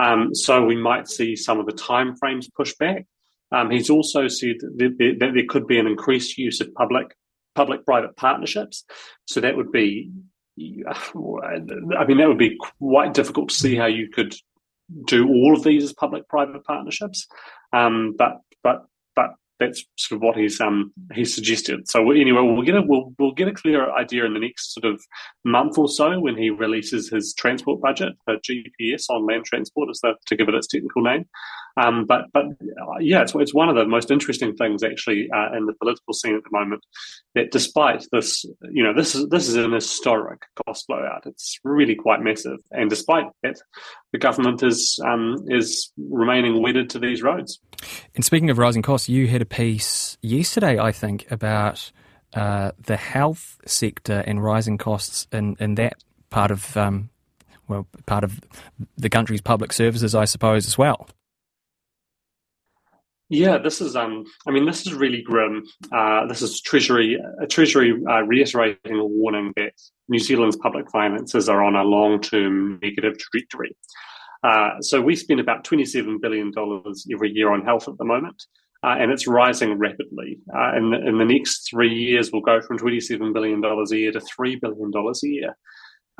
Um, 0.00 0.34
so 0.34 0.64
we 0.64 0.76
might 0.76 1.08
see 1.08 1.36
some 1.36 1.58
of 1.60 1.66
the 1.66 1.72
timeframes 1.72 2.46
pushed 2.56 2.78
back. 2.78 3.06
Um, 3.50 3.70
he's 3.70 3.90
also 3.90 4.28
said 4.28 4.56
that, 4.60 5.16
that 5.20 5.32
there 5.34 5.46
could 5.48 5.66
be 5.66 5.78
an 5.78 5.86
increased 5.86 6.38
use 6.38 6.60
of 6.60 6.72
public 6.74 7.08
public-private 7.54 8.16
partnerships. 8.16 8.84
So 9.26 9.40
that 9.40 9.56
would 9.58 9.70
be, 9.70 10.10
I 10.58 12.04
mean, 12.06 12.18
that 12.18 12.28
would 12.28 12.38
be 12.38 12.56
quite 12.78 13.12
difficult 13.12 13.50
to 13.50 13.54
see 13.54 13.76
how 13.76 13.86
you 13.86 14.08
could 14.08 14.34
do 15.06 15.28
all 15.28 15.54
of 15.54 15.62
these 15.62 15.84
as 15.84 15.92
public-private 15.92 16.64
partnerships. 16.64 17.26
Um, 17.72 18.14
but 18.16 18.40
but 18.62 18.86
that's 19.62 19.84
sort 19.96 20.18
of 20.18 20.22
what 20.22 20.36
he's 20.36 20.60
um 20.60 20.92
suggested. 21.24 21.88
So 21.88 22.10
anyway, 22.10 22.42
we'll 22.42 22.62
get 22.62 22.74
a 22.74 22.82
we'll 22.82 23.12
we'll 23.18 23.32
get 23.32 23.48
a 23.48 23.52
clearer 23.52 23.92
idea 23.92 24.24
in 24.24 24.34
the 24.34 24.40
next 24.40 24.74
sort 24.74 24.92
of 24.92 25.00
month 25.44 25.78
or 25.78 25.88
so 25.88 26.18
when 26.20 26.36
he 26.36 26.50
releases 26.50 27.10
his 27.10 27.34
transport 27.34 27.80
budget, 27.80 28.14
GPS 28.28 29.04
on 29.08 29.26
land 29.26 29.44
transport, 29.44 29.90
is 29.90 30.00
to 30.00 30.36
give 30.36 30.48
it 30.48 30.54
its 30.54 30.66
technical 30.66 31.02
name. 31.02 31.26
Um, 31.76 32.04
but 32.06 32.26
but 32.32 32.44
uh, 32.44 32.98
yeah, 33.00 33.22
it's 33.22 33.34
it's 33.34 33.54
one 33.54 33.68
of 33.68 33.76
the 33.76 33.86
most 33.86 34.10
interesting 34.10 34.54
things 34.54 34.82
actually 34.82 35.28
uh, 35.34 35.56
in 35.56 35.66
the 35.66 35.74
political 35.74 36.12
scene 36.12 36.34
at 36.34 36.42
the 36.42 36.58
moment. 36.58 36.84
That 37.34 37.50
despite 37.50 38.06
this, 38.12 38.44
you 38.70 38.82
know, 38.82 38.92
this 38.94 39.14
is 39.14 39.28
this 39.28 39.48
is 39.48 39.56
an 39.56 39.72
historic 39.72 40.42
cost 40.66 40.86
blowout. 40.86 41.26
It's 41.26 41.58
really 41.64 41.94
quite 41.94 42.20
massive, 42.20 42.58
and 42.72 42.90
despite 42.90 43.26
that, 43.42 43.56
the 44.12 44.18
government 44.18 44.62
is 44.62 44.98
um, 45.04 45.44
is 45.48 45.90
remaining 45.96 46.62
wedded 46.62 46.90
to 46.90 46.98
these 46.98 47.22
roads. 47.22 47.60
And 48.14 48.24
speaking 48.24 48.50
of 48.50 48.58
rising 48.58 48.82
costs, 48.82 49.08
you 49.08 49.26
had 49.26 49.42
a 49.42 49.46
piece 49.46 50.16
yesterday, 50.22 50.78
I 50.78 50.92
think, 50.92 51.30
about 51.30 51.90
uh, 52.34 52.72
the 52.78 52.96
health 52.96 53.58
sector 53.66 54.22
and 54.26 54.42
rising 54.42 54.78
costs 54.78 55.26
in, 55.32 55.56
in 55.58 55.74
that 55.76 55.94
part 56.30 56.50
of 56.50 56.76
um, 56.76 57.10
well, 57.68 57.86
part 58.06 58.24
of 58.24 58.40
the 58.96 59.08
country's 59.08 59.40
public 59.40 59.72
services, 59.72 60.14
I 60.14 60.26
suppose, 60.26 60.66
as 60.66 60.76
well. 60.76 61.08
Yeah, 63.32 63.56
this 63.56 63.80
is. 63.80 63.96
Um, 63.96 64.26
I 64.46 64.50
mean, 64.50 64.66
this 64.66 64.86
is 64.86 64.92
really 64.92 65.22
grim. 65.22 65.64
Uh, 65.90 66.26
this 66.26 66.42
is 66.42 66.60
Treasury, 66.60 67.18
uh, 67.18 67.46
Treasury 67.46 67.98
uh, 68.06 68.24
reiterating 68.24 68.96
a 68.96 69.06
warning 69.06 69.54
that 69.56 69.72
New 70.10 70.18
Zealand's 70.18 70.56
public 70.56 70.90
finances 70.90 71.48
are 71.48 71.64
on 71.64 71.74
a 71.74 71.82
long-term 71.82 72.78
negative 72.82 73.16
trajectory. 73.16 73.74
Uh, 74.44 74.82
so 74.82 75.00
we 75.00 75.16
spend 75.16 75.40
about 75.40 75.64
$27 75.64 76.20
billion 76.20 76.52
every 77.10 77.32
year 77.32 77.50
on 77.50 77.64
health 77.64 77.88
at 77.88 77.96
the 77.96 78.04
moment, 78.04 78.44
uh, 78.84 78.96
and 78.98 79.10
it's 79.10 79.26
rising 79.26 79.78
rapidly. 79.78 80.38
In, 80.76 80.90
the, 80.90 80.98
in 81.08 81.16
the 81.16 81.24
next 81.24 81.70
three 81.70 81.94
years, 81.94 82.30
we'll 82.30 82.42
go 82.42 82.60
from 82.60 82.78
$27 82.78 83.32
billion 83.32 83.64
a 83.64 83.96
year 83.96 84.12
to 84.12 84.20
$3 84.20 84.60
billion 84.60 84.92
a 84.94 85.26
year. 85.26 85.56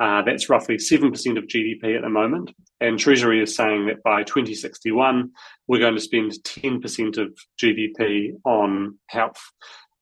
Uh, 0.03 0.21
that's 0.21 0.49
roughly 0.49 0.75
7% 0.75 1.37
of 1.37 1.45
GDP 1.45 1.95
at 1.95 2.01
the 2.01 2.09
moment. 2.09 2.51
And 2.81 2.99
Treasury 2.99 3.41
is 3.41 3.55
saying 3.55 3.85
that 3.85 4.03
by 4.03 4.23
2061, 4.23 5.31
we're 5.69 5.79
going 5.79 5.95
to 5.95 6.01
spend 6.01 6.33
10% 6.43 7.17
of 7.17 7.33
GDP 7.57 8.31
on 8.43 8.99
health, 9.07 9.41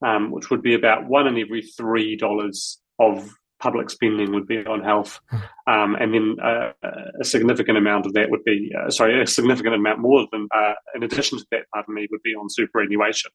um, 0.04 0.32
which 0.32 0.50
would 0.50 0.64
be 0.64 0.74
about 0.74 1.08
one 1.08 1.28
in 1.28 1.38
every 1.38 1.62
$3 1.80 2.78
of 2.98 3.32
public 3.60 3.92
spending 3.92 4.34
would 4.34 4.48
be 4.48 4.66
on 4.66 4.82
health, 4.82 5.20
hmm. 5.30 5.38
um, 5.68 5.94
and 5.94 6.16
then 6.16 6.36
uh, 6.44 6.72
a 7.20 7.24
significant 7.24 7.78
amount 7.78 8.08
of 8.08 8.14
that 8.14 8.32
would 8.32 8.44
be 8.44 8.72
uh, 8.76 8.90
sorry, 8.90 9.22
a 9.22 9.28
significant 9.28 9.76
amount 9.76 10.00
more 10.00 10.26
than 10.32 10.48
uh, 10.52 10.74
in 10.96 11.04
addition 11.04 11.38
to 11.38 11.46
that, 11.52 11.68
pardon 11.72 11.94
me, 11.94 12.08
would 12.10 12.24
be 12.24 12.34
on 12.34 12.50
superannuation. 12.50 13.30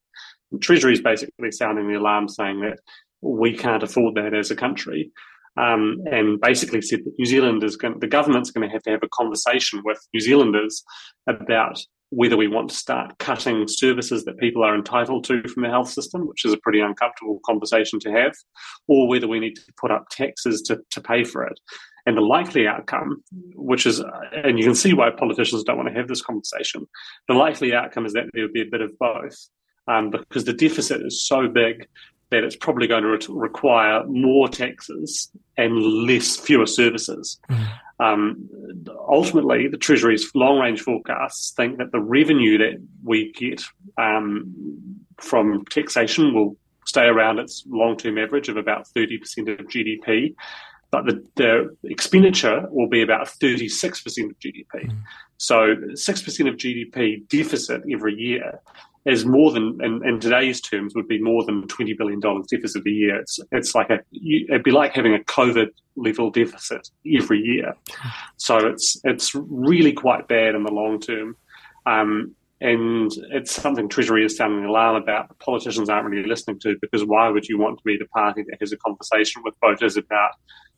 And 0.51 0.61
Treasury 0.61 0.95
is 0.95 1.01
basically 1.01 1.53
sounding 1.53 1.87
the 1.87 1.95
alarm, 2.01 2.29
saying 2.29 2.61
that 2.63 2.81
we 3.21 3.57
can't 3.57 3.85
afford 3.85 4.17
that 4.17 4.35
as 4.35 4.51
a 4.51 4.57
country. 4.57 5.13
Um, 5.59 6.03
and 6.11 6.39
basically 6.41 6.83
said 6.83 7.01
that 7.05 7.19
New 7.19 7.25
Zealand 7.25 7.65
is 7.65 7.77
going, 7.77 7.99
the 8.01 8.07
government's 8.07 8.51
going 8.51 8.69
to 8.69 8.73
have 8.73 8.83
to 8.83 8.91
have 8.91 9.03
a 9.03 9.09
conversation 9.09 9.81
with 9.85 9.99
New 10.13 10.21
Zealanders 10.21 10.85
about 11.27 11.79
whether 12.11 12.37
we 12.37 12.47
want 12.47 12.71
to 12.71 12.77
start 12.77 13.19
cutting 13.19 13.67
services 13.67 14.25
that 14.25 14.39
people 14.39 14.63
are 14.63 14.75
entitled 14.75 15.25
to 15.25 15.43
from 15.49 15.63
the 15.63 15.69
health 15.69 15.89
system, 15.89 16.27
which 16.27 16.45
is 16.45 16.53
a 16.53 16.59
pretty 16.59 16.81
uncomfortable 16.81 17.41
conversation 17.45 17.99
to 17.99 18.13
have, 18.13 18.35
or 18.87 19.09
whether 19.09 19.27
we 19.27 19.41
need 19.41 19.57
to 19.57 19.73
put 19.81 19.91
up 19.91 20.09
taxes 20.11 20.63
to, 20.63 20.79
to 20.91 21.01
pay 21.01 21.25
for 21.25 21.45
it. 21.45 21.59
And 22.07 22.17
the 22.17 22.21
likely 22.21 22.69
outcome, 22.69 23.25
which 23.57 23.85
is, 23.85 24.01
and 24.33 24.59
you 24.59 24.65
can 24.65 24.77
see 24.77 24.95
why 24.95 25.11
politicians 25.11 25.65
don't 25.65 25.77
want 25.77 25.89
to 25.89 25.95
have 25.95 26.07
this 26.07 26.23
conversation, 26.23 26.87
the 27.27 27.35
likely 27.35 27.75
outcome 27.75 28.07
is 28.07 28.13
that 28.13 28.27
there 28.33 28.45
would 28.45 28.53
be 28.53 28.63
a 28.63 28.71
bit 28.71 28.81
of 28.81 28.97
both. 28.99 29.37
Um, 29.89 30.11
because 30.11 30.45
the 30.45 30.53
deficit 30.53 31.01
is 31.03 31.25
so 31.25 31.47
big 31.47 31.87
that 32.31 32.45
it's 32.45 32.57
probably 32.57 32.87
going 32.87 33.03
to 33.03 33.09
re- 33.09 33.49
require 33.49 34.05
more 34.07 34.49
taxes 34.49 35.31
and 35.57 35.81
less 35.81 36.37
fewer 36.37 36.67
services. 36.67 37.39
Mm. 37.51 37.67
Um, 37.99 38.49
ultimately, 39.09 39.69
the 39.69 39.79
Treasury's 39.79 40.31
long 40.35 40.59
range 40.59 40.81
forecasts 40.81 41.53
think 41.57 41.79
that 41.79 41.93
the 41.93 42.01
revenue 42.01 42.59
that 42.59 42.83
we 43.03 43.33
get 43.33 43.63
um, 43.97 44.53
from 45.19 45.65
taxation 45.67 46.35
will 46.35 46.57
stay 46.85 47.07
around 47.07 47.39
its 47.39 47.65
long 47.69 47.97
term 47.97 48.19
average 48.19 48.49
of 48.49 48.57
about 48.57 48.87
30% 48.97 49.61
of 49.61 49.67
GDP. 49.67 50.35
But 50.91 51.07
the, 51.07 51.25
the, 51.35 51.77
expenditure 51.91 52.67
will 52.71 52.89
be 52.89 53.03
about 53.03 53.27
36% 53.27 54.05
of 54.05 54.39
GDP. 54.39 54.67
Mm. 54.75 55.03
So, 55.37 55.75
6% 55.75 56.49
of 56.49 56.55
GDP 56.57 57.29
deficit 57.29 57.83
every 57.91 58.15
year 58.15 58.61
is 59.07 59.25
more 59.25 59.53
than, 59.53 59.79
in, 59.83 60.07
in, 60.07 60.19
today's 60.19 60.61
terms, 60.61 60.95
would 60.95 61.07
be 61.07 61.23
more 61.23 61.45
than 61.45 61.67
twenty 61.69 61.95
billion 61.95 62.21
dollars 62.21 62.47
deficit 62.49 62.87
a 62.87 62.91
year. 62.91 63.21
It's 63.21 63.39
it's 63.53 63.75
like 63.75 63.89
a 63.91 64.01
it'd 64.13 64.65
be 64.65 64.73
like 64.73 64.93
having 64.93 65.15
a 65.15 65.21
COVID 65.21 65.69
level 65.97 66.31
deficit 66.31 66.91
every 67.15 67.41
year. 67.41 67.75
So 68.37 68.59
it's 68.59 69.01
it's 69.05 69.33
really 69.35 69.93
quite 69.93 70.29
bad 70.29 70.55
in 70.55 70.65
the 70.65 70.73
long 70.73 71.01
term. 71.01 71.37
Um, 71.87 72.35
and 72.61 73.13
it's 73.33 73.53
something 73.53 73.89
Treasury 73.89 74.25
is 74.25 74.37
sounding 74.37 74.65
alarm 74.65 74.97
about. 74.97 75.29
The 75.29 75.35
politicians 75.35 75.91
aren't 75.91 76.09
really 76.09 76.27
listening 76.27 76.59
to 76.61 76.77
because 76.81 77.05
why 77.05 77.29
would 77.29 77.47
you 77.47 77.59
want 77.59 77.79
to 77.79 77.85
be 77.85 77.99
the 77.99 78.07
party 78.07 78.45
that 78.49 78.57
has 78.61 78.73
a 78.73 78.79
conversation 78.79 79.43
with 79.45 79.55
voters 79.61 79.97
about 79.97 80.31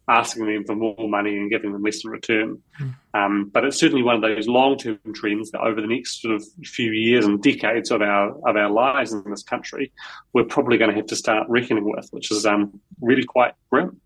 asking 0.09 0.47
them 0.47 0.65
for 0.65 0.75
more 0.75 1.09
money 1.09 1.37
and 1.37 1.51
giving 1.51 1.73
them 1.73 1.83
less 1.83 2.05
in 2.05 2.11
return. 2.11 2.63
Mm. 2.81 2.95
Um, 3.15 3.51
but 3.53 3.65
it's 3.65 3.79
certainly 3.79 4.03
one 4.03 4.17
of 4.17 4.23
those 4.23 4.49
long-term 4.49 4.99
trends 5.15 5.51
that 5.51 5.61
over 5.61 5.81
the 5.81 5.87
next 5.87 6.23
sort 6.23 6.35
of 6.35 6.45
few 6.65 6.93
years 6.93 7.25
and 7.25 7.43
decades 7.43 7.91
of 7.91 8.03
our 8.03 8.31
of 8.49 8.57
our 8.57 8.71
lives 8.71 9.13
in 9.13 9.23
this 9.31 9.43
country, 9.43 9.93
we're 10.33 10.45
probably 10.45 10.79
going 10.79 10.91
to 10.91 10.97
have 10.97 11.07
to 11.07 11.17
start 11.17 11.47
reckoning 11.49 11.85
with, 11.85 12.09
which 12.11 12.31
is 12.31 12.47
um, 12.47 12.81
really 13.01 13.25
quite 13.25 13.55
grim. 13.71 14.01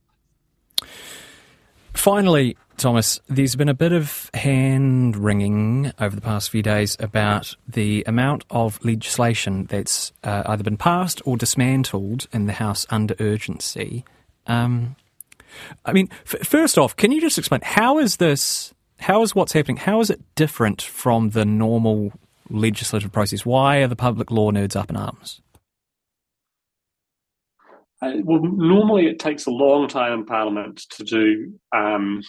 Finally, 1.94 2.56
Thomas, 2.78 3.20
there's 3.28 3.54
been 3.54 3.68
a 3.68 3.74
bit 3.74 3.92
of 3.92 4.28
hand 4.34 5.16
wringing 5.16 5.92
over 6.00 6.16
the 6.16 6.22
past 6.22 6.50
few 6.50 6.62
days 6.62 6.96
about 6.98 7.54
the 7.68 8.02
amount 8.08 8.44
of 8.50 8.84
legislation 8.84 9.66
that's 9.66 10.12
uh, 10.24 10.42
either 10.46 10.64
been 10.64 10.76
passed 10.76 11.22
or 11.24 11.36
dismantled 11.36 12.26
in 12.32 12.46
the 12.46 12.54
House 12.54 12.86
under 12.90 13.14
urgency. 13.20 14.04
Um, 14.48 14.96
I 15.84 15.92
mean, 15.92 16.08
f- 16.24 16.46
first 16.46 16.78
off, 16.78 16.96
can 16.96 17.12
you 17.12 17.20
just 17.20 17.38
explain 17.38 17.60
how 17.62 17.98
is 17.98 18.16
this? 18.16 18.72
How 19.00 19.22
is 19.22 19.34
what's 19.34 19.52
happening? 19.52 19.78
How 19.78 20.00
is 20.00 20.10
it 20.10 20.20
different 20.34 20.80
from 20.80 21.30
the 21.30 21.44
normal 21.44 22.12
legislative 22.50 23.12
process? 23.12 23.44
Why 23.44 23.78
are 23.78 23.88
the 23.88 23.96
public 23.96 24.30
law 24.30 24.50
nerds 24.50 24.76
up 24.76 24.90
in 24.90 24.96
arms? 24.96 25.40
Uh, 28.00 28.14
well, 28.24 28.40
normally 28.42 29.06
it 29.06 29.20
takes 29.20 29.46
a 29.46 29.50
long 29.50 29.86
time 29.86 30.12
in 30.12 30.26
Parliament 30.26 30.84
to 30.90 31.04
do 31.04 31.52
um, 31.72 32.20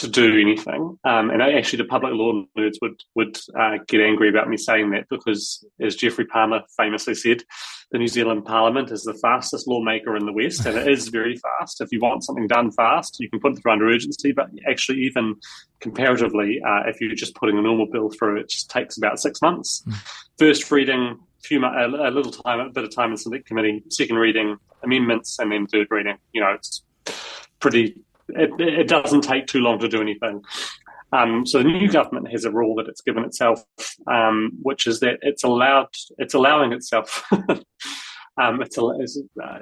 to 0.00 0.08
do 0.08 0.40
anything. 0.40 0.98
Um, 1.04 1.30
and 1.30 1.42
actually, 1.42 1.76
the 1.76 1.88
public 1.88 2.14
law 2.14 2.42
nerds 2.58 2.76
would 2.80 3.00
would 3.14 3.38
uh, 3.58 3.78
get 3.86 4.00
angry 4.00 4.28
about 4.28 4.48
me 4.48 4.56
saying 4.56 4.90
that 4.90 5.06
because, 5.10 5.64
as 5.80 5.94
Geoffrey 5.94 6.24
Palmer 6.24 6.62
famously 6.76 7.14
said, 7.14 7.42
the 7.92 7.98
New 7.98 8.08
Zealand 8.08 8.46
Parliament 8.46 8.90
is 8.90 9.02
the 9.02 9.14
fastest 9.14 9.68
lawmaker 9.68 10.16
in 10.16 10.24
the 10.24 10.32
West, 10.32 10.64
and 10.64 10.76
it 10.76 10.88
is 10.88 11.08
very 11.08 11.36
fast. 11.36 11.82
If 11.82 11.92
you 11.92 12.00
want 12.00 12.24
something 12.24 12.46
done 12.46 12.72
fast, 12.72 13.18
you 13.20 13.28
can 13.28 13.40
put 13.40 13.52
it 13.52 13.62
through 13.62 13.72
under 13.72 13.88
urgency. 13.88 14.32
But 14.32 14.48
actually, 14.66 15.00
even 15.02 15.36
comparatively, 15.80 16.60
uh, 16.66 16.88
if 16.88 17.00
you're 17.00 17.14
just 17.14 17.34
putting 17.34 17.58
a 17.58 17.62
normal 17.62 17.86
bill 17.86 18.10
through, 18.10 18.40
it 18.40 18.48
just 18.48 18.70
takes 18.70 18.96
about 18.96 19.20
six 19.20 19.42
months. 19.42 19.82
Mm. 19.86 19.94
First 20.38 20.70
reading, 20.70 21.18
few 21.42 21.62
a, 21.62 21.86
a 21.86 22.10
little 22.10 22.32
time, 22.32 22.60
a 22.60 22.70
bit 22.70 22.84
of 22.84 22.94
time 22.94 23.10
in 23.10 23.18
select 23.18 23.46
committee. 23.46 23.82
Second 23.90 24.16
reading, 24.16 24.56
amendments, 24.82 25.38
and 25.38 25.52
then 25.52 25.66
third 25.66 25.88
reading. 25.90 26.16
You 26.32 26.40
know, 26.40 26.52
it's 26.52 26.82
pretty 27.60 27.96
it, 28.36 28.60
it 28.60 28.88
doesn't 28.88 29.22
take 29.22 29.46
too 29.46 29.60
long 29.60 29.78
to 29.80 29.88
do 29.88 30.00
anything. 30.00 30.42
Um, 31.12 31.44
so 31.44 31.58
the 31.58 31.64
new 31.64 31.88
government 31.88 32.30
has 32.30 32.44
a 32.44 32.50
rule 32.50 32.76
that 32.76 32.88
it's 32.88 33.00
given 33.00 33.24
itself, 33.24 33.64
um, 34.06 34.52
which 34.62 34.86
is 34.86 35.00
that 35.00 35.18
it's 35.22 35.42
allowed, 35.42 35.88
it's 36.18 36.34
allowing 36.34 36.72
itself. 36.72 37.24
um, 37.32 38.62
it's, 38.62 38.76
it's 38.78 39.18
uh, 39.42 39.58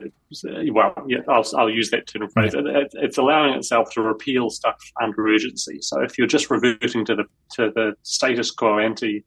well, 0.73 0.95
yeah, 1.07 1.21
I'll, 1.29 1.45
I'll, 1.57 1.71
use 1.71 1.91
that 1.91 2.07
term 2.07 2.29
phrase. 2.29 2.53
It, 2.55 2.67
it, 2.67 2.93
it's 2.95 3.17
allowing 3.17 3.55
itself 3.55 3.91
to 3.93 4.03
repeal 4.03 4.51
stuff 4.51 4.77
under 5.01 5.27
urgency. 5.27 5.79
So 5.81 6.03
if 6.03 6.19
you're 6.19 6.27
just 6.27 6.51
reverting 6.51 7.05
to 7.07 7.15
the 7.15 7.25
to 7.53 7.71
the 7.75 7.95
status 8.03 8.51
quo 8.51 8.79
ante, 8.79 9.25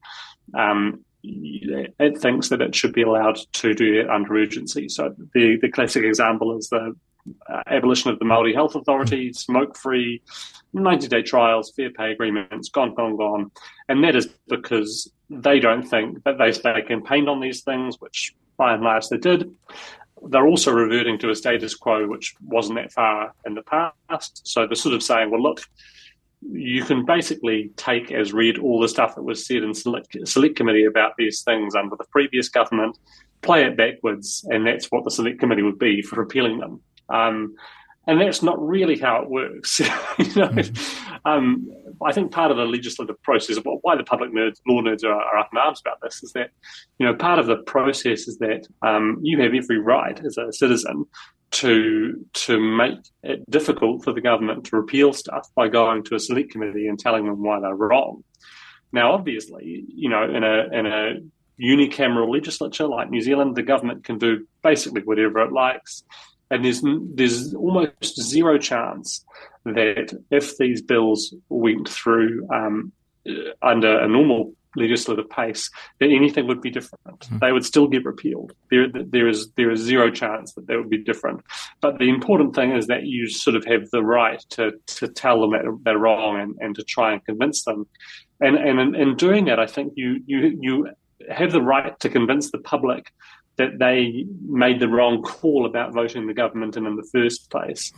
um, 0.58 1.04
it 1.24 2.18
thinks 2.20 2.50
that 2.50 2.62
it 2.62 2.76
should 2.76 2.94
be 2.94 3.04
allowed 3.04 3.40
to 3.54 3.74
do 3.74 4.00
it 4.00 4.10
under 4.10 4.36
urgency. 4.36 4.90
So 4.90 5.16
the 5.34 5.58
the 5.62 5.70
classic 5.70 6.04
example 6.04 6.56
is 6.58 6.70
the 6.70 6.96
uh, 7.50 7.64
abolition 7.68 8.12
of 8.12 8.20
the 8.20 8.26
Maori 8.26 8.54
Health 8.54 8.76
Authority, 8.76 9.34
smoke 9.34 9.78
free, 9.78 10.22
90 10.74 11.08
day 11.08 11.22
trials, 11.22 11.72
fair 11.76 11.92
pay 11.92 12.12
agreements, 12.12 12.70
gone, 12.70 12.94
gone, 12.94 13.18
gone. 13.18 13.52
And 13.90 14.04
that 14.04 14.16
is 14.16 14.28
because 14.48 15.12
they 15.30 15.60
don't 15.60 15.84
think 15.84 16.24
that 16.24 16.38
they, 16.38 16.52
they 16.52 16.82
campaigned 16.82 17.30
on 17.30 17.40
these 17.40 17.62
things, 17.62 17.96
which 18.00 18.36
by 18.58 18.74
and 18.74 18.84
large 18.84 19.08
they 19.08 19.18
did. 19.18 19.56
They're 20.24 20.48
also 20.48 20.72
reverting 20.72 21.18
to 21.20 21.32
a 21.32 21.36
status 21.36 21.74
quo 21.74 22.08
which 22.08 22.36
wasn't 22.46 22.78
that 22.78 22.92
far 22.92 23.34
in 23.46 23.56
the 23.56 23.64
past. 23.64 24.48
So 24.48 24.68
they're 24.68 24.76
sort 24.76 24.94
of 24.94 25.02
saying, 25.02 25.32
well, 25.32 25.42
look, 25.42 25.62
you 26.50 26.84
can 26.84 27.06
basically 27.06 27.72
take 27.76 28.12
as 28.12 28.34
read 28.34 28.58
all 28.58 28.80
the 28.80 28.90
stuff 28.90 29.16
that 29.16 29.24
was 29.24 29.46
said 29.46 29.64
in 29.64 29.74
select, 29.74 30.16
select 30.26 30.56
committee 30.56 30.86
about 30.86 31.14
these 31.18 31.42
things 31.42 31.76
under 31.76 31.96
the 31.96 32.06
previous 32.06 32.50
government, 32.50 32.98
play 33.42 33.64
it 33.64 33.78
backwards, 33.78 34.46
and 34.50 34.66
that's 34.66 34.92
what 34.92 35.04
the 35.04 35.12
select 35.12 35.40
committee 35.40 35.62
would 35.62 35.80
be 35.80 36.02
for 36.02 36.18
repealing 36.18 36.60
them. 36.60 36.82
Um, 37.12 37.56
and 38.08 38.20
that's 38.20 38.42
not 38.42 38.62
really 38.62 38.98
how 38.98 39.22
it 39.22 39.30
works. 39.30 39.80
you 39.80 39.86
know, 39.88 40.50
mm-hmm. 40.50 41.28
um, 41.28 41.70
I 42.04 42.12
think 42.12 42.32
part 42.32 42.52
of 42.52 42.58
the 42.58 42.66
legislative 42.66 43.22
process, 43.22 43.58
why 43.64 43.96
the 43.96 44.04
public 44.04 44.34
nerds, 44.34 44.60
law 44.68 44.82
nerds 44.82 45.04
are, 45.04 45.14
are, 45.14 45.38
up 45.38 45.50
in 45.52 45.60
arms 45.60 45.82
about 45.82 46.02
this, 46.02 46.24
is 46.24 46.32
that 46.34 46.50
you 46.98 47.06
know 47.06 47.14
part 47.14 47.40
of 47.40 47.46
the 47.46 47.58
process 47.58 48.28
is 48.28 48.38
that 48.40 48.68
um, 48.82 49.20
you 49.22 49.40
have 49.42 49.54
every 49.54 49.80
right 49.80 50.20
as 50.26 50.38
a 50.38 50.52
citizen 50.52 51.06
to 51.52 52.26
to 52.34 52.60
make 52.60 52.98
it 53.24 53.50
difficult 53.52 54.04
for 54.04 54.14
the 54.14 54.22
government 54.22 54.66
to 54.66 54.76
repeal 54.78 55.14
stuff 55.14 55.50
by 55.56 55.68
going 55.68 56.04
to 56.06 56.16
a 56.16 56.20
select 56.20 56.52
committee 56.52 56.88
and 56.88 56.98
telling 56.98 57.26
them 57.26 57.44
why 57.44 57.60
they're 57.60 57.76
wrong. 57.76 58.24
Now, 58.92 59.14
obviously, 59.14 59.86
you 59.88 60.10
know, 60.10 60.24
in 60.24 60.44
a 60.44 60.68
in 60.72 60.86
a 60.88 61.14
unicameral 61.62 62.32
legislature 62.32 62.88
like 62.88 63.12
New 63.12 63.22
Zealand, 63.22 63.56
the 63.56 63.62
government 63.62 64.04
can 64.04 64.18
do 64.18 64.48
basically 64.64 65.02
whatever 65.04 65.40
it 65.40 65.52
likes, 65.52 66.04
and 66.52 66.64
there's 66.64 66.82
there's 67.16 67.54
almost 67.54 68.22
zero 68.22 68.58
chance 68.58 69.26
that 69.66 70.14
if 70.30 70.58
these 70.58 70.82
bills 70.82 71.34
went 71.50 71.88
through 71.88 72.48
um, 72.54 72.92
under 73.62 74.00
a 74.00 74.08
normal 74.08 74.54
legislative 74.76 75.30
pace, 75.30 75.70
that 76.00 76.10
anything 76.10 76.48
would 76.48 76.62
be 76.62 76.70
different. 76.70 77.20
Mm-hmm. 77.20 77.40
They 77.40 77.52
would 77.52 77.66
still 77.66 77.88
get 77.88 78.06
repealed. 78.06 78.54
There, 78.70 78.88
there 78.90 79.28
is 79.28 79.52
there 79.56 79.72
is 79.72 79.80
zero 79.82 80.10
chance 80.12 80.54
that 80.54 80.68
they 80.68 80.78
would 80.78 80.90
be 80.90 80.98
different. 80.98 81.42
But 81.82 81.98
the 81.98 82.10
important 82.10 82.56
thing 82.56 82.72
is 82.72 82.88
that 82.88 83.04
you 83.04 83.30
sort 83.30 83.56
of 83.56 83.66
have 83.66 83.90
the 83.92 84.04
right 84.04 84.40
to 84.52 84.74
to 84.88 85.08
tell 85.08 85.42
them 85.42 85.52
that 85.52 85.80
they're 85.84 85.98
wrong 85.98 86.40
and, 86.40 86.56
and 86.60 86.76
to 86.76 86.84
try 86.84 87.14
and 87.14 87.26
convince 87.26 87.64
them. 87.64 87.88
And 88.40 88.56
and 88.56 88.80
in, 88.80 88.96
in 88.96 89.16
doing 89.16 89.46
that, 89.46 89.60
I 89.60 89.68
think 89.68 89.94
you 89.96 90.22
you 90.26 90.58
you 90.60 90.90
have 91.30 91.52
the 91.52 91.62
right 91.62 91.98
to 92.00 92.10
convince 92.10 92.52
the 92.52 92.58
public 92.60 93.12
that 93.62 93.80
they 93.80 94.26
made 94.48 94.80
the 94.80 94.88
wrong 94.88 95.22
call 95.22 95.66
about 95.66 95.94
voting 95.94 96.28
the 96.28 96.34
government 96.34 96.76
in 96.78 96.86
in 96.88 96.96
the 96.96 97.08
first 97.12 97.50
place. 97.52 97.92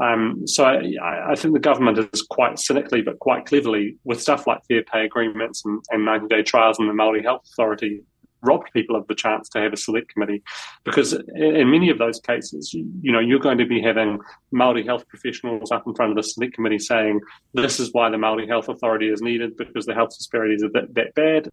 Um, 0.00 0.46
so 0.46 0.64
I, 0.64 1.32
I, 1.32 1.34
think 1.34 1.54
the 1.54 1.60
government 1.60 1.98
is 1.98 2.22
quite 2.22 2.60
cynically, 2.60 3.02
but 3.02 3.18
quite 3.18 3.46
cleverly, 3.46 3.96
with 4.04 4.22
stuff 4.22 4.46
like 4.46 4.60
fair 4.68 4.84
pay 4.84 5.04
agreements 5.04 5.64
and, 5.64 5.82
and 5.90 6.04
90 6.04 6.28
day 6.28 6.42
trials 6.42 6.78
and 6.78 6.88
the 6.88 6.94
Maori 6.94 7.20
Health 7.20 7.42
Authority, 7.52 8.02
robbed 8.42 8.70
people 8.72 8.94
of 8.94 9.04
the 9.08 9.14
chance 9.16 9.48
to 9.48 9.60
have 9.60 9.72
a 9.72 9.76
select 9.76 10.12
committee, 10.12 10.40
because 10.84 11.12
in 11.34 11.68
many 11.68 11.90
of 11.90 11.98
those 11.98 12.20
cases, 12.20 12.72
you, 12.72 13.10
know, 13.10 13.18
you're 13.18 13.40
going 13.40 13.58
to 13.58 13.66
be 13.66 13.82
having 13.82 14.20
Maori 14.52 14.84
health 14.84 15.08
professionals 15.08 15.72
up 15.72 15.82
in 15.84 15.94
front 15.96 16.12
of 16.12 16.16
the 16.16 16.22
select 16.22 16.54
committee 16.54 16.78
saying, 16.78 17.20
"This 17.54 17.80
is 17.80 17.92
why 17.92 18.08
the 18.08 18.18
Maori 18.18 18.46
Health 18.46 18.68
Authority 18.68 19.08
is 19.08 19.20
needed 19.20 19.56
because 19.56 19.84
the 19.84 19.94
health 19.94 20.10
disparities 20.16 20.62
are 20.62 20.70
that, 20.74 20.94
that 20.94 21.14
bad." 21.14 21.48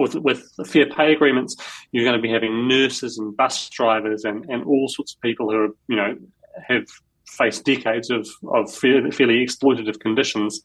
With, 0.00 0.14
with 0.16 0.42
fair 0.66 0.86
pay 0.88 1.12
agreements, 1.12 1.54
you're 1.92 2.04
going 2.04 2.16
to 2.16 2.22
be 2.22 2.32
having 2.32 2.66
nurses 2.66 3.18
and 3.18 3.36
bus 3.36 3.68
drivers 3.68 4.24
and, 4.24 4.38
and 4.52 4.64
all 4.64 4.88
sorts 4.88 5.14
of 5.14 5.20
people 5.20 5.50
who 5.50 5.56
are, 5.64 5.68
you 5.88 5.96
know, 5.96 6.16
have 6.66 6.86
faced 7.28 7.64
decades 7.64 8.10
of, 8.10 8.26
of 8.48 8.72
fairly, 8.72 9.10
exploitative 9.46 10.00
conditions, 10.00 10.62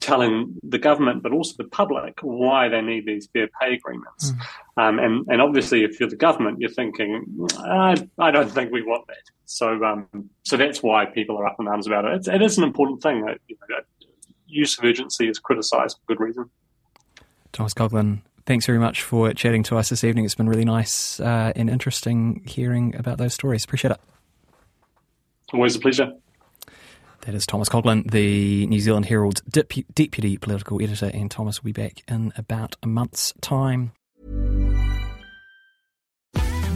telling 0.00 0.34
the 0.62 0.78
government, 0.78 1.22
but 1.22 1.32
also 1.32 1.54
the 1.56 1.68
public, 1.70 2.18
why 2.22 2.68
they 2.68 2.82
need 2.82 3.06
these 3.06 3.28
fair 3.32 3.48
pay 3.60 3.74
agreements. 3.74 4.32
Mm. 4.32 4.82
Um, 4.82 4.98
and, 4.98 5.26
and 5.28 5.40
obviously, 5.40 5.84
if 5.84 5.98
you're 5.98 6.10
the 6.10 6.16
government, 6.16 6.60
you're 6.60 6.70
thinking, 6.70 7.24
I, 7.58 8.06
I 8.18 8.30
don't 8.30 8.50
think 8.50 8.72
we 8.72 8.82
want 8.82 9.06
that. 9.06 9.24
So, 9.46 9.84
um, 9.84 10.08
so 10.42 10.56
that's 10.56 10.82
why 10.82 11.06
people 11.06 11.38
are 11.38 11.46
up 11.46 11.56
in 11.60 11.68
arms 11.68 11.86
about 11.86 12.04
it. 12.06 12.12
It's, 12.16 12.28
it 12.28 12.42
is 12.42 12.58
an 12.58 12.64
important 12.64 13.02
thing. 13.02 13.24
That, 13.24 13.38
you 13.46 13.56
know, 13.70 13.76
use 14.46 14.76
of 14.78 14.84
urgency 14.84 15.28
is 15.28 15.38
criticised 15.38 15.96
for 15.98 16.14
good 16.14 16.20
reason. 16.20 16.50
Thomas 17.52 17.72
Coughlan, 17.72 18.22
thanks 18.46 18.66
very 18.66 18.78
much 18.78 19.02
for 19.02 19.32
chatting 19.32 19.62
to 19.64 19.76
us 19.76 19.88
this 19.88 20.04
evening. 20.04 20.24
It's 20.24 20.34
been 20.34 20.48
really 20.48 20.64
nice 20.64 21.20
uh, 21.20 21.52
and 21.56 21.68
interesting 21.68 22.42
hearing 22.46 22.94
about 22.96 23.18
those 23.18 23.34
stories. 23.34 23.64
Appreciate 23.64 23.92
it. 23.92 24.00
Always 25.52 25.76
a 25.76 25.80
pleasure. 25.80 26.12
That 27.22 27.34
is 27.34 27.46
Thomas 27.46 27.68
Coughlan, 27.68 28.10
the 28.10 28.66
New 28.66 28.80
Zealand 28.80 29.06
Herald's 29.06 29.40
deputy 29.42 30.36
political 30.36 30.82
editor, 30.82 31.10
and 31.14 31.30
Thomas 31.30 31.62
will 31.62 31.72
be 31.72 31.72
back 31.72 32.02
in 32.06 32.32
about 32.36 32.76
a 32.82 32.86
month's 32.86 33.32
time. 33.40 33.92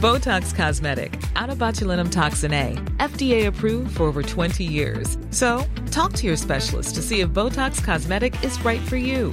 Botox 0.01 0.55
Cosmetic, 0.55 1.21
out 1.35 1.51
of 1.51 1.59
botulinum 1.59 2.11
toxin 2.11 2.53
A, 2.53 2.75
FDA 2.99 3.49
approved 3.49 3.97
for 3.97 4.05
over 4.05 4.23
20 4.23 4.63
years. 4.63 5.19
So, 5.31 5.65
talk 5.91 6.13
to 6.15 6.27
your 6.27 6.37
specialist 6.37 6.95
to 6.95 7.03
see 7.03 7.21
if 7.21 7.31
Botox 7.31 7.83
Cosmetic 7.83 8.43
is 8.45 8.65
right 8.65 8.81
for 8.83 8.97
you. 8.97 9.33